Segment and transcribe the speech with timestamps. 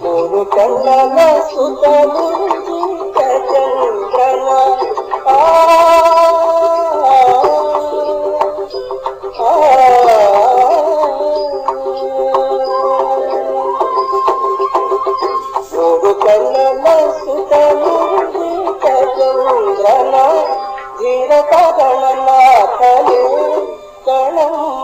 [0.03, 2.56] मोरे कल्ला सुता मोरे
[21.27, 23.19] கணநாதனே
[24.07, 24.76] கணம்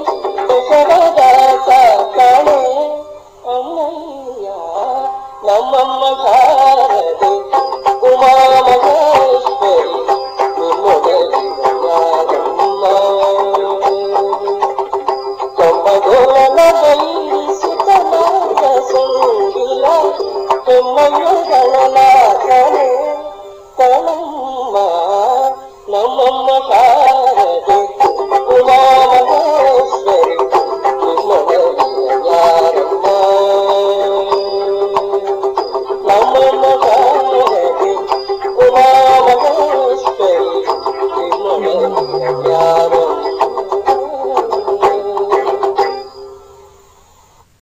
[20.77, 22.87] ఎల్లమ్మ కమలాకరే
[23.79, 24.77] కమమ్మ
[25.95, 28.38] నమ్మమ్మ కారదు